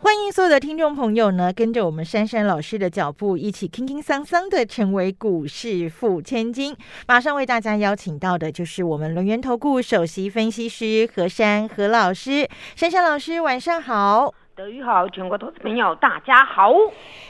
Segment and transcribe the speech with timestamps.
[0.00, 6.74] 欢迎所有的听众朋友呢，跟着我们珊珊老师的脚步，一起轻轻桑桑的成为股市富千金。
[7.08, 14.32] 马上为大家邀请到的就是我们轮源投顾首席分析师何珊何老师，珊珊老师晚上好。
[14.54, 16.72] 德语好，全国投资朋友大家好。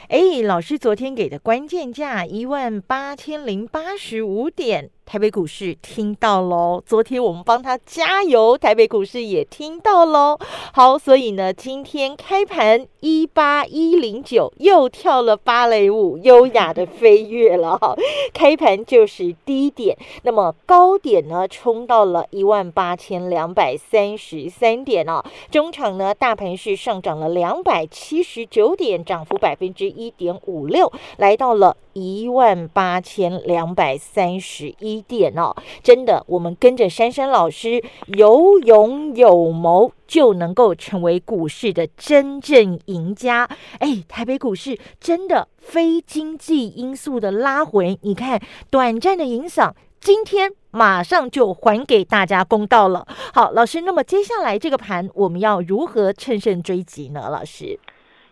[0.07, 4.91] 哎，老师昨天给的关键价一万八千零八十五点。
[5.09, 10.37] 台北股市听到喽，昨天我们帮他加油，台北股市也听到喽。
[10.71, 17.95] 好，所以呢，今天开盘一八一零九又跳了芭蕾舞，优雅的飞跃了哈。
[18.35, 25.23] 开盘就是低点，那么高点呢，冲到了一万八千两百三十三点哦。
[25.49, 35.03] 中场呢，大盘是上涨了两百七十九点，涨幅百分之一点五六，来到了一万八千两百三十一。
[35.09, 43.49] 点哦，真的，我们跟着珊珊老师有勇有谋，就能够成为股市的真正赢家。
[43.79, 48.39] 哎，台北股市真的非经济因素的拉回，你看
[48.69, 53.07] 短暂的影响，今天马上就还给大家公道了。
[53.33, 57.29] 好，老师，那么接下来这个盘我们要如何乘胜追击呢？
[57.31, 57.79] 老师？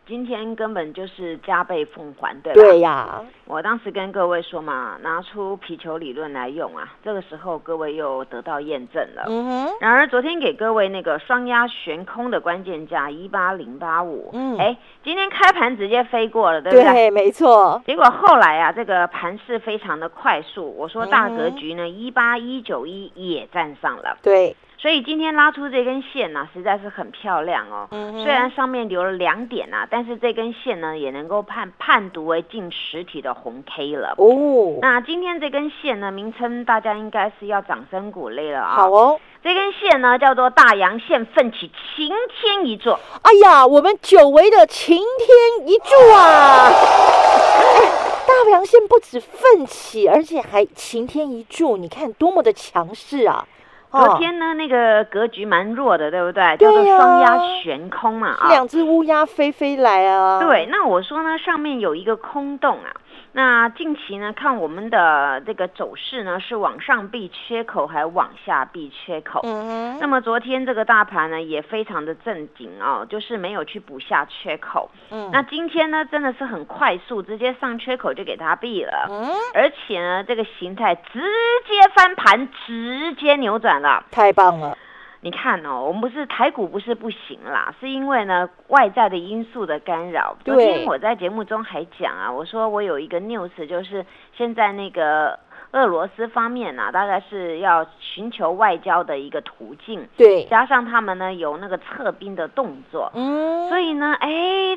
[0.08, 2.62] 今天根本就是加倍奉还，对吧？
[2.62, 9.26] 对呀，我当时跟各位说嘛，拿出皮球理论来用啊，这个时候各位又得到验证了。
[9.28, 9.74] 嗯哼。
[9.82, 16.86] 然而昨天给各位那个双压悬空的关键价一八零八五，嗯，哎，今天开盘直接飞过了，对不对？
[16.86, 17.82] 对，没错。
[17.86, 24.18] 结果后来啊，这个盘势非常的快速，我说大格局呢，一八一九一也站上了。
[24.24, 24.56] 对。
[24.80, 27.88] 所以今天拉出这根线呢，实在是很漂亮哦。
[27.90, 34.14] 虽然上面留了两点啊，但是这根线呢，也能够判判读为近实体的红 K 了。
[34.18, 38.76] 哦，那今天这根线呢，名称大家应该是要掌声鼓励了啊。
[38.76, 42.92] 好哦，这根线呢叫做大阳线奋起晴天一柱。
[43.24, 46.70] 哎呀，我们久违的晴天一柱啊！
[48.28, 53.44] 大阳线不止奋起，而且还晴天一柱，你看多么的强势啊！
[53.90, 56.58] 昨天呢，那个格局蛮弱的，对不对？
[56.58, 60.40] 叫做双鸭悬空嘛，啊，两只乌鸦飞飞来啊。
[60.40, 62.92] 对，那我说呢，上面有一个空洞啊。
[63.38, 69.42] 那近期呢，看我们的这个走势呢，是往上避缺口，还往下避缺口。
[69.44, 74.90] 嗯那么昨天这个大盘呢，也非常的正经哦，就是没有去补下缺口。
[75.12, 75.30] 嗯。
[75.32, 79.06] 那今天呢，真的是很快速，直接上缺口就给它避了。
[79.08, 79.30] 嗯。
[79.54, 81.22] 而且呢，这个形态直
[81.68, 84.04] 接翻盘，直接扭转了。
[84.10, 84.76] 太棒了。
[85.22, 90.36] 你看哦，我们不是台股不是不行啦，是因为呢外在的因素的干扰。
[90.46, 95.40] 昨天我在节目中还讲啊，我说我有一个 news，就是现在那个
[95.72, 100.08] 俄罗斯方面呢，大概是要寻求外交的一个途径。
[100.16, 103.12] 对，加上他们呢有那个撤兵的动作。
[103.16, 104.30] 嗯，所以呢，哎，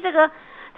[0.02, 0.30] 这个。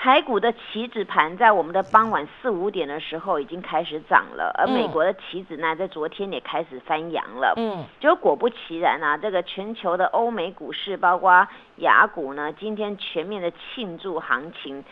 [0.02, 7.54] 台股的棋子盘在我们的傍晚四五点的时候已经开始涨了，而美国的棋子呢，在昨天也开始翻扬了。
[7.56, 11.46] 嗯，就果不其然啊，这个全球的欧美股市，包括
[11.76, 14.84] 雅股呢，今天全面的庆祝行情。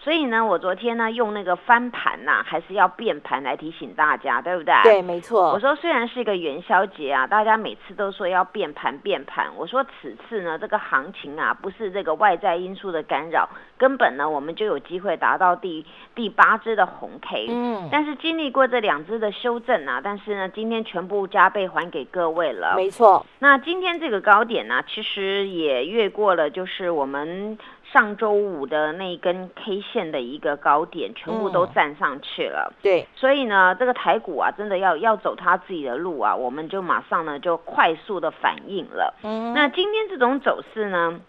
[0.00, 4.74] 所以呢，我昨天呢用那个翻盘呐，还是要变盘来提醒大家，对不对？
[4.84, 5.52] 对，没错。
[5.52, 9.48] 我说虽然是一个元宵节啊，大家每次都说要变盘变盘。
[9.56, 15.84] 我说此次呢，这个行情啊，不是这个外在因素的干扰，根本呢我们就有机会达到第
[16.14, 17.46] 第八只的红 K。
[17.50, 17.88] 嗯。
[17.90, 22.74] 但是经历过这两只的修正啊，但是呢，今天全部加倍还给各位了。
[22.76, 23.26] 没错。
[23.40, 27.58] 那今天这个高点呢，其实也越过了，就是我们。
[27.92, 32.72] 上周五的那一根 K 线的一个高点，全部都站上去了。
[32.82, 39.14] 对，所以呢，这个台股啊，真的要要走它自己的路啊，我们就马上呢就快速的反应了。
[39.22, 41.20] 嗯，那今天这种走势呢，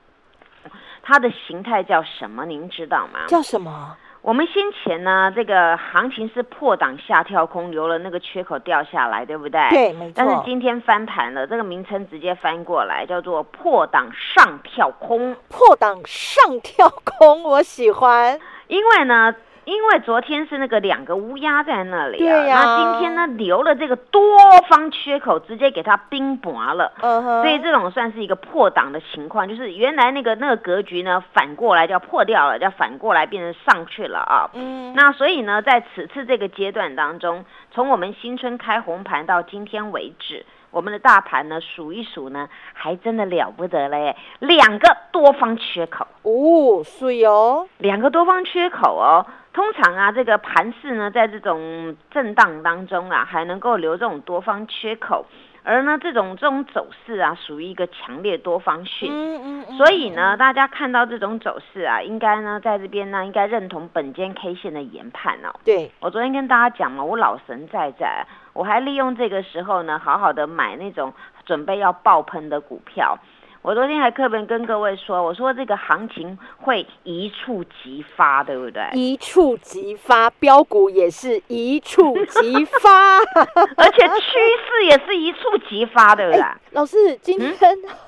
[1.01, 2.45] 它的形态叫什么？
[2.45, 3.25] 您知道吗？
[3.27, 3.95] 叫什么？
[4.21, 9.61] 我们先前呢，这个行情是破档下跳空，留了那个缺口掉下来，对不对？
[9.69, 10.13] 对，没错。
[10.15, 15.35] 但是今天翻盘了，这个名称直接翻过来，叫做破档上跳空。
[15.47, 19.33] 破档上跳空，我喜欢，因为呢。
[19.65, 24.21] 因为昨天是那个两个乌鸦在那里啊，那今天呢留了这个多
[24.67, 34.49] 方缺口，直接给它冰拔了，所以这种算是一个破档的情况，就是原来那个那个格局呢反过来就要破掉了，就要反过来变成上去了啊。
[34.53, 40.45] 嗯，那所以呢，在此次这个阶段当中，从我们新春开红盘到今天为止。
[40.71, 49.25] 我们的大盘呢数一数呢，还真的了不得嘞，两个多方缺口哦，水哦，两个多方缺口哦。
[49.51, 55.25] 通常啊，这个盘势呢，在这种震荡当中啊，还能够留这种多方缺口。
[55.61, 65.53] 而呢，这种这种走势啊，属于一个强烈多方讯，嗯嗯，所以呢，大家看到这种走势啊，应该呢，在这边呢，应该认同本间 K 线的研判哦。
[65.65, 71.13] 对，我昨天跟大家讲嘛，我老神在在，我还利用这个时候呢，好好的买那种
[71.45, 73.17] 准备要爆喷的股票。
[73.61, 78.89] 我昨天还课本跟各位说，我说这个行情会一触即发，对不对？
[78.93, 83.17] 一触即发，标股也是一触即发，
[83.75, 85.39] 而且趋势也是一触
[85.69, 86.41] 即发，对不对？
[86.71, 87.53] 老师今天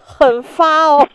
[0.04, 1.06] 很发哦，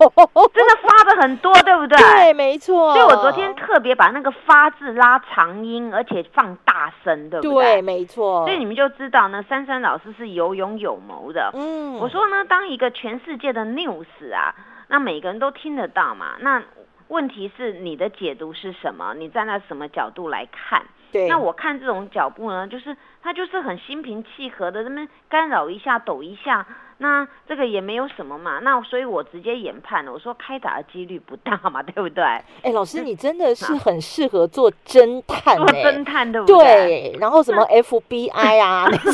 [0.52, 1.96] 真的发的很多，对不对？
[1.96, 2.92] 对，没错。
[2.92, 7.64] 所以我昨天特别把那个“发”字拉长音，而且放大声，对不对？
[7.64, 8.44] 对，没错。
[8.44, 11.50] 所以你们就知道呢，珊珊老师是有勇有谋的。
[11.54, 14.04] 嗯，我说呢，当一个全世界的 news。
[14.30, 14.54] 啊，
[14.88, 16.36] 那每个人都听得到嘛？
[16.40, 16.62] 那
[17.08, 19.14] 问题是你的解读是什么？
[19.14, 20.84] 你站在什么角度来看？
[21.12, 26.66] 对，那我看这种脚步呢，就是他就是很心平气和的，那么干扰一下，抖一下。
[26.98, 32.24] 那这个也没有什么嘛，那所以我直接研判了，我说开打的几率不大嘛， 对不对？
[32.62, 36.56] 哎，老师，你真的是很适合做侦探，做侦探对不对？
[36.56, 39.12] 对，然后什么 FBI 啊， 那种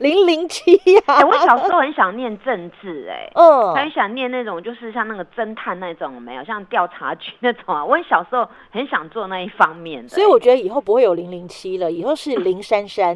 [0.00, 0.76] 零零七
[1.06, 1.24] 啊。
[1.26, 7.84] 我小时候很想念政治，哎，嗯，很想念那种就是像那个侦探那种，没有像调查局那种啊。
[7.84, 13.14] 我小时候很想做那一方面的，所以我觉得以后不会有零零七了，以后是林珊珊。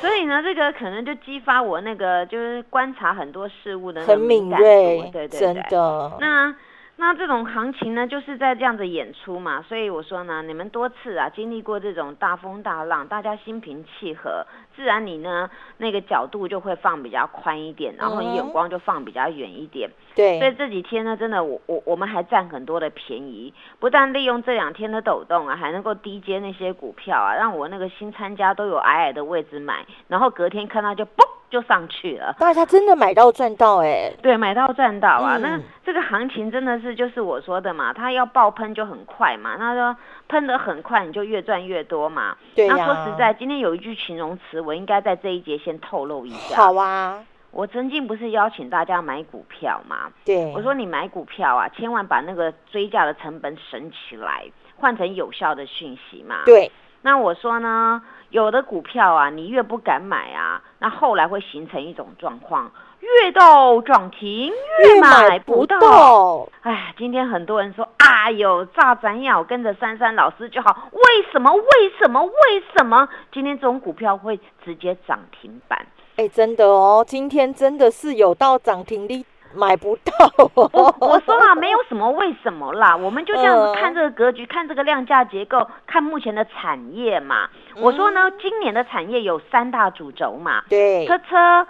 [0.00, 6.16] 所以呢，这个可能就激发我那个就是观察很多事物的很敏锐，对对对，真的。
[6.20, 6.54] 那
[7.00, 9.62] 那这种行情呢，就是在这样子演出嘛。
[9.62, 14.46] 所以我说呢，你们多次啊经历过这种大风大浪，大家心平气和。
[14.76, 15.48] 自然你呢
[15.78, 19.88] 那个角度就会放比较宽一点，然后你眼光就放比较远一点。
[20.14, 31.29] 对，所以这几天呢，真的我我我们还占很多的便宜，不但利用这两天的抖动啊，还能够低接那些股票啊，让我那个新参加都有矮矮的位置买，然后隔天看到就嘣。
[31.50, 35.36] 就上去了，大家真的买到赚到哎，对，买到赚到啊。
[35.38, 39.96] 那这个行情真的是就是我说的嘛，它要爆喷就很快嘛，那说
[40.28, 42.36] 喷的很快，你就越赚越多嘛。
[42.54, 46.56] 对那说实在，今天有一句形容词，我应该在这一节先透露一下。
[46.56, 50.12] 好啊，我曾经不是邀请大家买股票嘛？
[50.24, 54.44] 对，我说你买股票啊，千万把那个追价的成本省起来，
[54.76, 56.42] 换成有效的讯息嘛。
[56.46, 56.70] 对。
[57.02, 62.70] 那我说呢，有的股票啊，你越不敢买啊，那后来会形成一种状况，
[63.00, 64.52] 越到涨停
[64.84, 66.46] 越买不到。
[66.60, 71.00] 哎，今天很多人说，哎呦，炸咱要跟着珊珊老师就好，为
[71.32, 71.50] 什么？
[71.54, 71.62] 为
[71.98, 72.22] 什么？
[72.22, 73.08] 为什么？
[73.32, 75.86] 今天这种股票会直接涨停板？
[76.16, 79.24] 哎，真的哦，今天真的是有到涨停的。
[79.54, 80.12] 买不到，
[80.54, 87.48] 我我说了没有什么为什么啦，我们就这样子看这个格局，看这个量价结构，看目前的产业嘛。
[87.76, 91.66] 我说呢，今年的产业有三大主轴嘛，对，车车、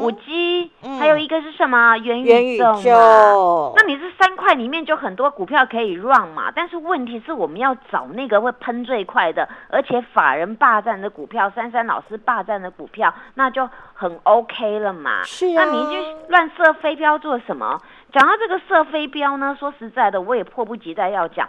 [0.00, 3.72] 五 G，还有一个是什么元宇宙嘛。
[3.76, 6.52] 那你是三块里面就很多股票可以 run 嘛？
[6.54, 15.22] 但是问题是我们要找那个会喷最快的，而且法人霸占的股票，珊珊老师霸占的股票，那就很 OK 了嘛。
[15.24, 17.80] 是啊，那你就乱射飞镖做什么？
[18.12, 21.48] 讲到这个射飞镖呢，说实在的，我也迫不及待要讲。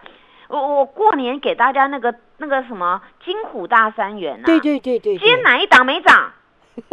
[0.50, 6.34] 我我过年给大家那个那个什么金虎大三元啊，对对对对，今天哪一档没涨？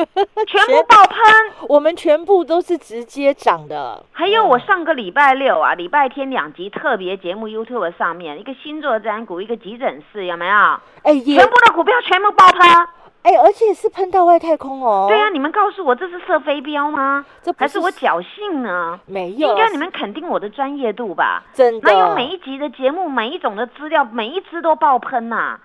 [0.48, 1.18] 全部爆喷，
[1.68, 4.04] 我们全部都是直接涨的。
[4.10, 10.54] 还有我上个礼拜六啊，礼拜天两集特别节目 YouTube 上面一个星座占股，一个急诊室，有没有？
[11.04, 12.60] 哎，全部的股票全部爆喷。
[13.26, 15.06] 哎，而且是喷到外太空哦！
[15.09, 17.26] 对啊，你们告诉我这是射飞镖吗？
[17.42, 19.00] 这还是我侥幸呢？
[19.04, 21.42] 没有，应该你们肯定我的专业度吧？
[21.52, 25.59] 真的，哪有每一集的节目，每一种的资料，每一只都爆喷呐？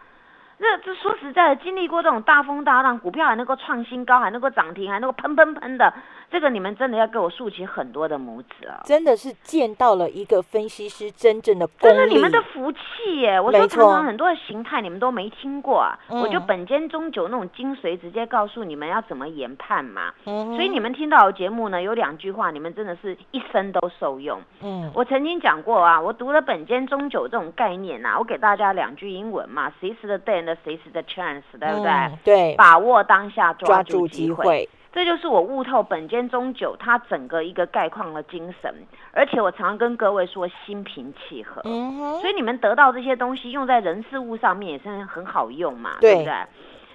[0.62, 5.92] 那这说实在的，经历过这种大风大浪，股票还能够创新高，还能够涨停，还能够喷喷喷的，
[6.30, 8.82] 这个你们真的要给我竖起很多的拇指啊！
[8.86, 13.42] 真的是见到了一个分析师真正的功力，这是你们的福气耶！
[13.42, 20.14] 我说常常很多的形态你们都没听过啊，我就本间中九那种精髓直接告诉你们要怎么研判嘛。
[20.28, 24.40] 嗯，所以你们听到的节目呢，有两句话，你们真的是一生都受用。
[24.62, 30.20] 嗯，我曾经讲过啊，我读了本间中九这种概念呐，我给大家两句英文嘛，随时的
[30.64, 31.92] 随时的 chance，对不对？
[32.24, 38.74] 对，把握当下，抓住机会，这就是我悟透本间中九它整个一个概况的精神。
[39.14, 41.62] 而且我常常跟各位说，心平气和。
[41.66, 46.34] 嗯所以你们得到这些东西，用在人事物上面也是很好用嘛，对不对？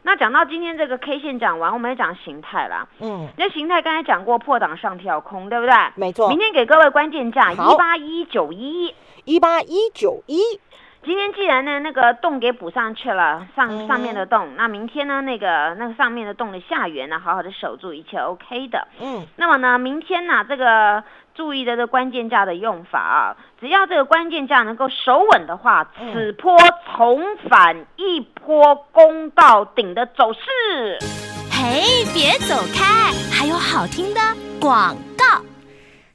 [0.02, 2.86] 那讲到今天这个 K 线讲完，我们要讲形态啦。
[3.00, 5.74] 嗯，那形态刚才讲过破档上跳空，对不对？
[5.96, 6.28] 没错。
[6.28, 8.94] 明天给各位关键价一八一九一，
[9.24, 10.40] 一八一九一。
[11.06, 18.88] 今天既然呢那个洞给补上去了，上上面的洞，那明天呢那个那个上面的洞的下缘呢，好好的守住，一切 OK 的。
[19.00, 26.58] 嗯，那么呢，明天呢这个注意的这关键价的用法啊，只要这个关键价能够守稳的话，此波
[26.96, 30.98] 重返一波攻到顶的走势。
[31.52, 34.20] 嘿，别走开，还有好听的
[34.60, 35.40] 广告。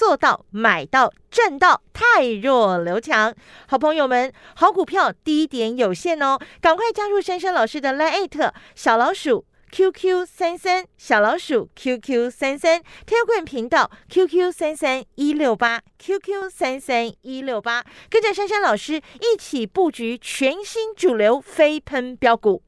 [0.00, 3.34] 做到买到赚到，太弱留强。
[3.68, 22.62] 好朋友们，好股票低点有限哦，赶快加入珊珊老师的 Line 小老鼠 QQ 三三小老鼠 QQ 三三 Telegram 频道 QQ 三三一六八 QQ 三三一六八，跟着珊珊老师一起布局全新主流飞喷标股。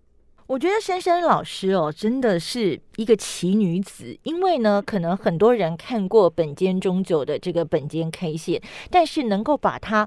[0.52, 2.78] 我觉得珊珊老师哦，真的是。
[2.96, 10.06] 一个奇女子，因为呢，可能很多人看过本间中久的这个本间 K 线，但是能够把它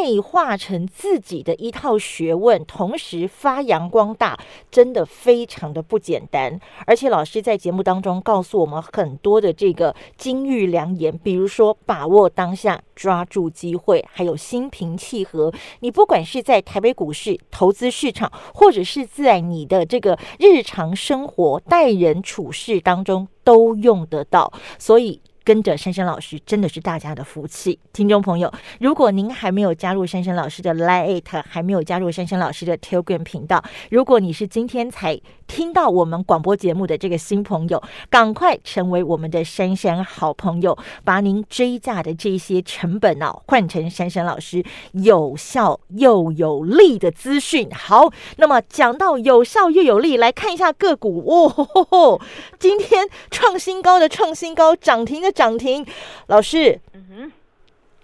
[0.00, 4.38] 内化成自己的一套学问，同时发扬光大，
[4.70, 6.56] 真的非常的不简单。
[6.86, 15.52] 而且老师在节目当中告诉我们很多的这个金玉良言，比如说把握当下，抓住机会，还有心平气和。
[15.80, 22.04] 你不管是在台北股市投资市场，或者是在你的这个日常生活待人。
[22.04, 25.22] 人处事当中都用得到，所以。
[25.44, 47.68] 跟着珊珊老师真的是大家的福气，听众朋友，如果您还没有加入珊珊老师的 Lite，还没有加入珊珊老师的 Telegram 频道，如果你是今天才听到我们广播节目的这个新朋友，赶快成为我们的珊珊好朋友，把您追价的这些成本哦换成珊珊老师有效又有利的资讯。
[47.70, 52.18] 好，那么讲到有效又有利，来看一下个股哦，
[52.58, 55.33] 今天创新高的创新高，涨停的。
[55.34, 55.84] 涨停，
[56.28, 57.32] 老师，嗯哼，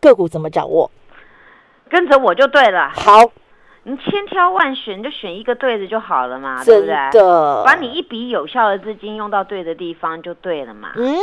[0.01, 0.91] 个股怎么掌握？
[1.89, 2.91] 跟着我就对了。
[2.91, 3.33] 好，
[3.85, 6.95] 你千挑万选，就选一个对的就好了嘛，对不对？
[7.65, 10.93] 把你一笔有效的资金用到对的地方就对了嘛。
[10.97, 11.17] 嗯。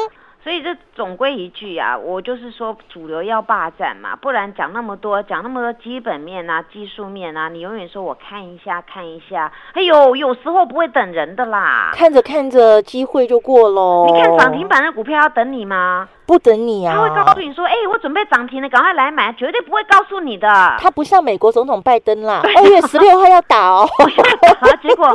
[0.48, 14.06] 所以这总归一句啊，我就是说主流要霸占嘛，不然讲那么多，讲那么多基本面啊、技术面啊，你永远说我看一下看一下，哎呦，有时候不会等人的啦，看着看着机会就过喽。
[14.08, 16.08] 你看涨停板的股票要等你吗？
[16.28, 16.94] 不等你啊！
[16.94, 20.48] 他会告诉你说：“哎，我准备涨停了，赶快来买！”绝对不会告诉你的。
[20.78, 23.88] 他不像美国总统拜登啦，二月十六号要打哦。
[24.84, 25.10] 结果，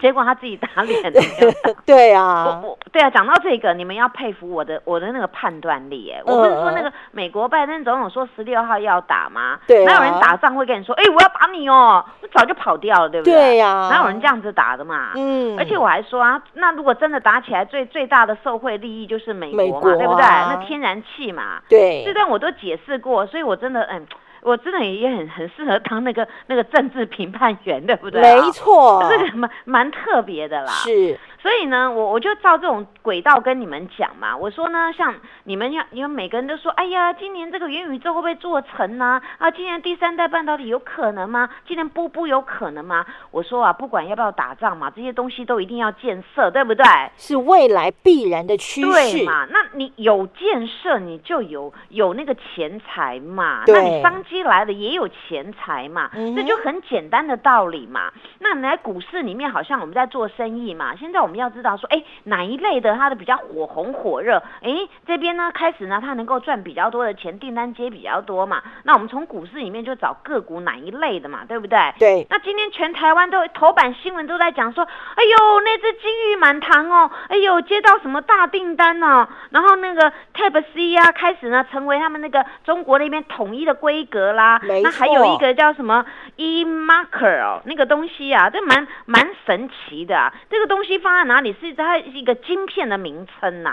[0.00, 1.00] 结果他自己打脸。
[1.86, 3.08] 对啊，我，对啊。
[3.08, 6.12] 讲到这个，你们要佩服我的，我的那个判断力。
[6.14, 9.58] 哎，我不是说那个美国拜登总统说十六号要打吗？
[9.66, 13.34] 对，哪有人打仗会跟你说：“哎，我要打你哦！”我早就跑掉了，对不对？
[13.34, 15.12] 对呀，哪有人这样子打的嘛？
[15.16, 15.58] 嗯。
[15.58, 20.49] 而且我还说啊，那如果真的打起来，最最大的受惠利益就是美国嘛，对不对？
[20.54, 24.06] 那天然气嘛，对，这段我都解释过，所以我真的，嗯，
[24.42, 28.20] 我真的也很很适合当那个那个政治评判员，对不对？
[28.20, 30.72] 没错，这个蛮蛮特别的啦。
[30.72, 31.18] 是。
[31.42, 34.36] 所以呢，我我就照这种轨道跟你们讲嘛。
[34.36, 39.22] 我说呢，像你们要，因为每个人都说，哎呀，今年这个元宇宙会不会做成呢？
[39.38, 41.48] 啊，今年第三代半导体有可能吗？
[41.66, 43.06] 今年不不有可能吗？
[43.30, 46.84] 我说啊，不管要不要打仗嘛，这些东西都一定要建设，对不对？
[47.16, 48.90] 是未来必然的趋势。
[48.90, 49.46] 对嘛？
[49.50, 53.64] 那你有建设，你就有有那个钱财嘛。
[53.66, 56.10] 那你商机来了，也有钱财嘛。
[56.36, 58.12] 这就很简单的道理嘛。
[58.40, 60.94] 那你来股市里面，好像我们在做生意嘛。
[60.94, 61.29] 现在我。
[61.30, 64.42] 我们要知道说，哎，哪一类的它的比较火红火热？
[64.62, 68.60] 哎，这边呢开始呢，它能够赚比较多的钱，订单接比较多嘛。
[68.82, 71.78] 那我们从股市里面就找个股哪一类的嘛，对不对？
[72.00, 72.26] 对。
[72.28, 79.28] 那今天全台湾都头版新闻都在讲说，哎呦，那只金玉满堂哦，哎呦，接到什么大订单哦？
[79.50, 84.60] 然后那个 Type C 啊，开始呢成为他们那个中国那边统一的规格啦。
[84.82, 91.19] 那还有一个叫什么 E Marker 哦，那个东西啊，这蛮蛮神奇的啊，这个东西放。
[91.24, 93.72] 哪里是它一个晶片的名称呐？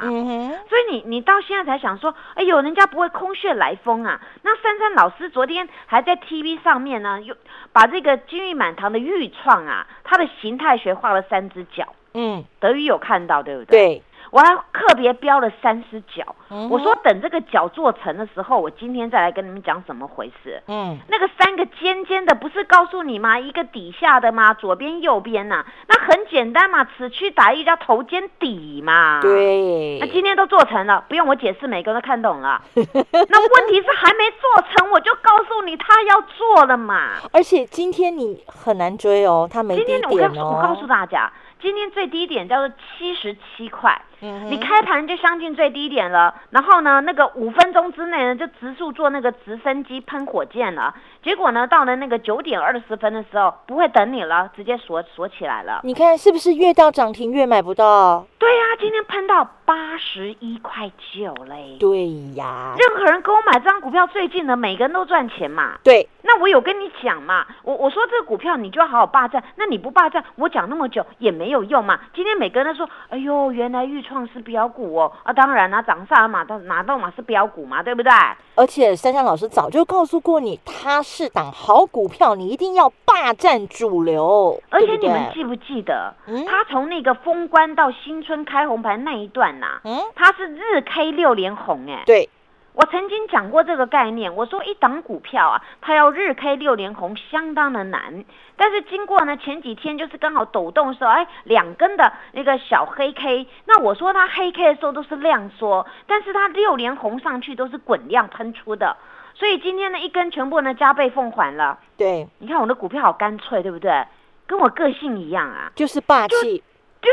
[0.69, 4.19] 所以你你到现在才想说，哎呦，人家不会空穴来风啊？
[4.43, 7.35] 那珊珊老师昨天还在 TV 上面呢，又
[7.73, 11.93] 把这个金玉满堂的玉创啊，它的形态学画了三只脚。
[12.13, 13.77] 嗯，德语有看到对不对？
[13.77, 16.35] 对，我还特别标了三只脚。
[16.69, 20.61] 我说等这个脚做成的时候，我今天再来跟你们讲怎么回事。
[20.67, 23.37] 嗯，那个三个尖尖的不是告诉你吗？
[23.37, 24.53] 一个底下的吗？
[24.53, 25.65] 左边右边呐？
[25.87, 29.19] 那很简单嘛，此去打一叫头肩底嘛。
[29.21, 29.99] 对。
[29.99, 32.61] 那今天都做成了，不用我解释，每个人都看懂了。
[32.75, 37.09] 那问题是还没做成，我就告诉你他要做了嘛。
[37.33, 40.55] 而且今天你很难追哦，他没低点哦。
[40.55, 41.31] 我告诉大家。
[41.59, 46.33] 今天最低点叫做七十七块，你开盘就相近最低点了。
[46.51, 50.93] 然后呢，那个五分钟之内呢，就直速做那个直升机喷火箭了。
[51.23, 55.81] 结果呢，到了那个九点二十分的时候，不会等你了，直接锁锁起来了。
[55.83, 58.25] 你看是不是越到涨停越买不到？
[58.37, 61.77] 对呀，今天喷到八十一块九嘞。
[61.79, 65.77] 对呀，任何人跟我买这张股票最近的，每个人都赚钱嘛。
[65.83, 71.99] 对，那我有跟你讲嘛，我我说这个股票你就要好好霸占，那你不霸占，我讲那么久也没有用嘛。
[72.13, 75.11] 今天每个人都说，哎呦，原来豫创是标股哦。
[75.23, 78.11] 啊，当然啦，涨上嘛，到拿到嘛是标股嘛，对不对？
[78.55, 84.61] 而且珊珊老师早就告诉过你，它是档好股票，你一定要霸占主流。
[84.69, 86.13] 而且你们记不记得，
[86.47, 92.03] 它从那个封关到新春开红盘那一段呐，嗯，它是日 K 六连红哎。
[92.05, 92.29] 对。
[92.73, 98.23] 我曾经讲过这个概念，我说一档股票啊，它要日 K 六连红相当的难，
[98.55, 108.95] 但是经过呢前几天就是刚好抖动的时候，哎，两根的那个小黑 K，那我说它黑 K 的时候都是量缩，但是它六连红上去都是滚量喷出的，
[109.33, 111.79] 所以今天呢一根全部呢加倍奉还了。
[111.97, 114.05] 对，你看我的股票好干脆，对不对？
[114.45, 116.63] 跟我个性一样啊，就是霸气。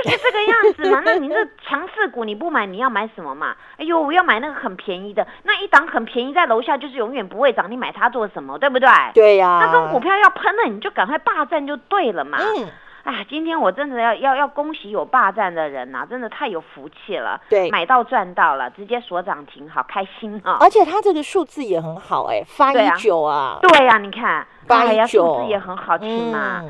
[0.03, 1.37] 就是这个样子嘛，那你这
[1.67, 3.55] 强势股你不买，你要买什么嘛？
[3.77, 8.59] 哎呦，我要买那个很便宜的，那一档很便宜，在楼下就是永远不会涨，你买它做什么？
[8.59, 8.89] 对不对？
[9.15, 9.61] 对呀。
[9.63, 12.39] 那这种股票要喷了，你就赶快霸占就对了嘛。
[12.41, 12.69] 嗯。
[13.05, 17.39] 哎，今天我真的要要要恭喜有霸占的人呐，真的太有福气了。
[17.51, 20.57] 对，买到赚到了，直接锁涨停，好开心啊！
[20.59, 23.59] 而且它这个数字也很好，哎，八一九啊。
[23.61, 26.65] 对呀，你看八一九，数字也很好听嘛。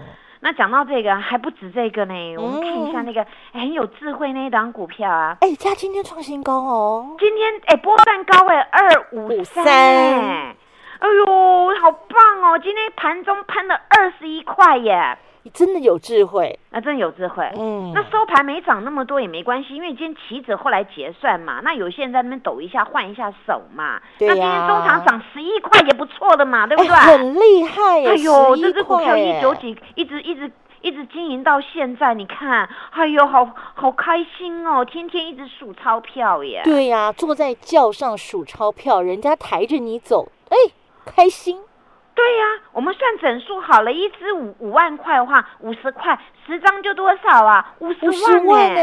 [0.45, 15.17] 那讲到这个还不止这个呢，我们看一下那个很有智慧那一档股票啊，哎，它今天创新高哦，今天哎波段高哎二五三，哎呦好棒哦，今天盘中喷了二十一块耶。
[15.45, 17.47] 你真的有智慧，那真的有智慧。
[17.59, 24.01] 嗯，那收盘没涨那么多也没关系，因为今天棋子后来结算嘛，那有些人在那边抖一下换一下手嘛。
[24.19, 26.97] 对那今天中场涨十一块也不错的嘛，对不对？
[26.97, 28.09] 很厉害耶！
[28.09, 36.63] 哎呦，这只股票一九几，一直一直一直经营到现在，你看，哎呦，好好开心哦，天天一直数钞票耶。
[36.65, 40.57] 对呀，坐在轿上数钞票，人家抬着你走，哎，
[41.05, 41.61] 开心。
[42.15, 47.75] 对呀，我们算整数好了，一支五五万块的话，五十块十张就多少啊？
[47.81, 48.81] 五十万呢！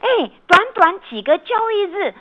[0.00, 2.14] 哎，短短几个交易日，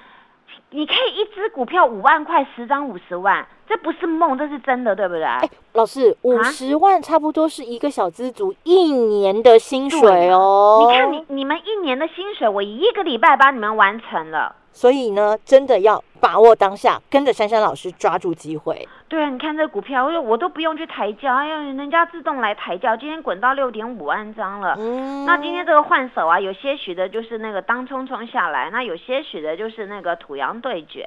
[0.72, 5.24] 你可以一支股票五万块，十张五十万，这不是梦，这是真的，对不对？
[5.24, 10.88] 哎，老师，五十万差不多是一个小资族一年的薪水哦。
[10.88, 14.56] 你看，你你们一年的薪水，我一个礼拜帮你们完成了。
[14.74, 18.88] 所以呢，真的要把握当下，跟着珊珊老师抓住机会。
[19.10, 22.96] 对啊，你看这股票，我我都不用去抬轿，哎呀，人家自动来抬轿。
[22.96, 24.76] 今天滚到六点五万张了。
[24.78, 25.26] 嗯。
[25.26, 31.06] 那今天这个换手啊，有些许的就是那个当冲冲下来，那有些许的就是那个土洋对决。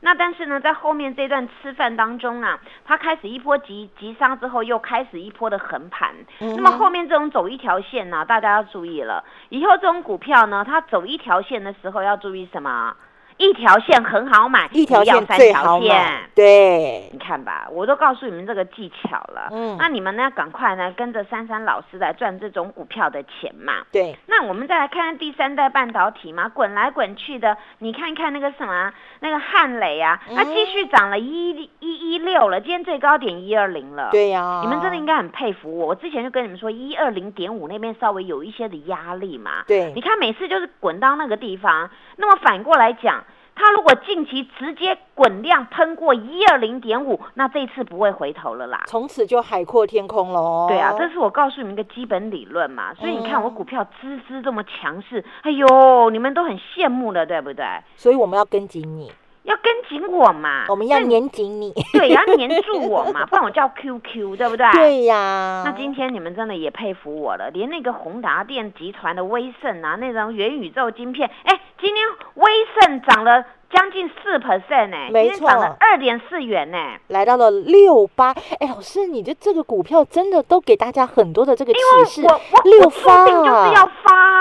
[0.00, 6.12] 那但是呢，在后面这段吃饭当中啊，它开始一波急急杀之后，又开始一波的横盘。
[6.40, 6.56] 嗯。
[6.56, 9.22] 那么后面这种走一条线呢，大家要注意了。
[9.50, 12.96] 以后这种股票呢，它走一条线的时候要注意什么？
[13.36, 16.30] 一条线很好买，一条线三条线。
[16.34, 19.48] 对，你看吧，我都告诉你们这个技巧了。
[19.50, 23.82] 嗯，那你们呢，赶快呢，跟着珊珊老师来赚这种股票的钱嘛。
[23.90, 34.10] 对，那我们再来看看第三代半导体嘛，滚来滚去的，你看看那个什么，那个汉磊啊，它继续涨了一一一六了，今天最高点一二零了。
[34.10, 35.88] 对呀，你们真的应该很佩服我。
[35.88, 39.64] 我之前就跟你们说，一二零点五那边稍微有一些的压力嘛。
[39.66, 43.22] 对，你看每次就是滚到那个地方，那么反过来讲。
[43.54, 50.66] 它如果近期直接滚量喷过一二零点五，那这次不会回头了啦，从此就海阔天空喽。
[50.68, 52.92] 对啊，这是我告诉你们一个基本理论嘛。
[52.94, 57.64] 所以你看我股票滋滋这么强势，哎呦，你们都很羡慕的，对不对？
[57.96, 59.12] 所以我们要跟紧你。
[59.44, 64.66] 要跟紧我嘛，我们要黏紧你， 对，要黏住我嘛， 不然我叫 QQ，对不对？
[64.72, 65.62] 对呀。
[65.64, 76.78] 那今天你们真的也佩服我了，连那个宏达电集团的威盛啊，那种元宇宙晶片，哎，今天威盛涨了将近四 percent 呢，没错，涨了二点四元呢，
[77.08, 78.32] 来到了六八。
[78.60, 82.26] 哎，老师，你的这个股票真的都给大家很多的这个启示。
[82.26, 84.33] 我我六发就是要发，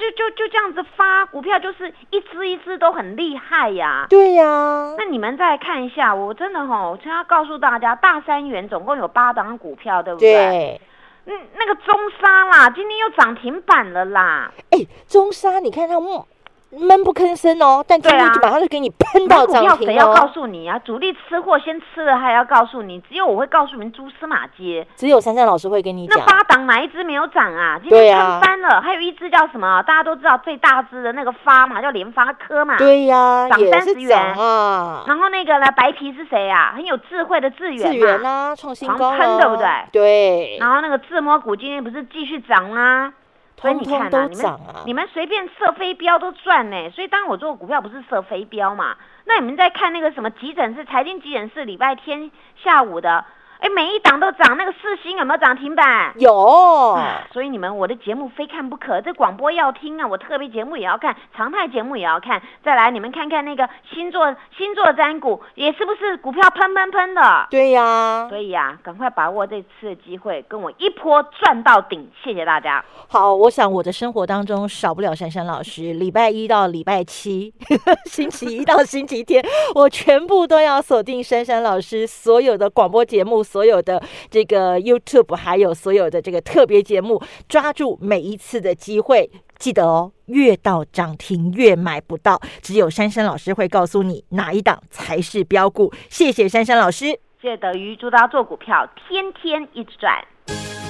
[0.00, 4.06] 就就就这样子发股票，就是一只一只都很厉害呀。
[4.08, 10.32] 对呀，那你们再看一下，我真的哈，我先要告诉大家，大三元总共有八档股票，对不对？
[10.32, 10.80] 对。
[11.26, 14.50] 嗯，那个中沙啦，今天又涨停板了啦。
[14.70, 16.26] 哎，中沙，你看它木。
[16.72, 19.78] 闷不吭声哦，但今天马上就给你喷到涨停哦。
[19.84, 20.78] 谁要告诉你啊？
[20.78, 23.00] 主力吃货先吃了，还要告诉你？
[23.00, 24.86] 只有我会告诉你们蛛丝马迹。
[24.94, 26.16] 只有珊珊老师会跟你讲。
[26.16, 27.76] 那八档哪一只没有涨啊？
[27.82, 29.82] 今天喷翻了，还有一只叫什么？
[29.82, 32.76] 大家都知道最大只的那个发嘛，叫联发科嘛。
[32.78, 35.02] 对呀，涨三十元啊。
[35.08, 36.72] 然后那个呢，白皮是谁啊？
[36.76, 37.90] 很有智慧的智源。
[37.90, 39.66] 智源啊，创新高喷对不对？
[39.90, 40.56] 对。
[40.60, 43.12] 然后那个自摸股今天不是继续涨吗？
[43.60, 46.90] 所以你看啊，你们你们随便设飞镖都赚呢。
[46.90, 48.96] 所以当我做股票不是设飞镖嘛？
[49.24, 53.24] 那你们在看那个什么急诊室财经急诊室礼拜天下午的。
[53.60, 56.14] 哎，每一档都涨，那个四星有没有涨停板？
[56.16, 56.98] 有，
[57.30, 62.40] 所以你们我的节目非看不可，这广播要听啊，我特别节目也要看，常态节目也要看。
[62.64, 67.46] 再来，你们看看那个星座星座占股，也是不是股票喷喷喷的？
[67.50, 72.10] 对呀，所以呀，赶快把握这次的机会，跟我一波赚到顶。
[72.24, 72.82] 谢谢大家。
[73.08, 77.52] 好，我想我的生活当中少不了珊珊老师，礼拜一到礼拜七，
[78.08, 79.44] 星期一到星期天，
[79.74, 83.44] 我全部都要锁定珊珊老师所有的广播节目。
[83.50, 95.92] 所有的这个 YouTube，还有所有的这个特别节目，抓住每一次的机会，记得哦，越到涨停越买不到，只有珊珊老师会告诉你哪一档才是标股。
[96.08, 97.06] 谢谢珊珊老师，
[97.42, 100.14] 谢谢德瑜，祝大家做股票天天一直赚。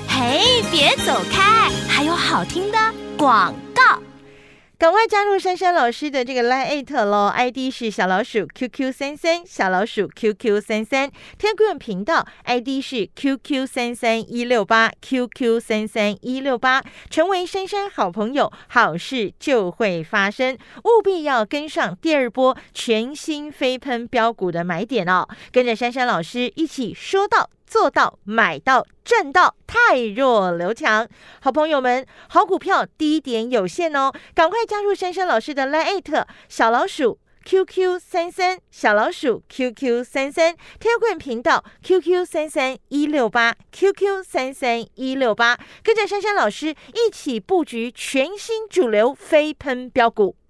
[0.07, 2.77] 嘿，别走开，还有好听的
[3.17, 4.10] 广告。
[4.81, 27.51] 赶快加入珊珊老师的这个 Line 喽，ID 是小老鼠 QQ 三三，小老鼠 QQ 三三，Telegram 频道 ID 是 QQ 三三一六八，QQ 三三一六八，成为珊珊好朋友，好事就会发生，务必要跟上第二波全新飞喷标股的买点哦，跟着珊珊老师一起说到。
[27.71, 31.07] 做到买到赚到，太弱留强。
[31.41, 50.35] 好朋友们，好股票低点有限哦，赶快加入珊珊老师的 Line 小老鼠 QQ 三三小老鼠 QQ 三三 Telegram 频道 QQ 三三一六八 QQ 三三一六八，跟着珊珊老师一起布局全新主流飞喷标股。